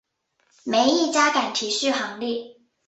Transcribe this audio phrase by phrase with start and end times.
[0.63, 2.59] 没一家敢提续航力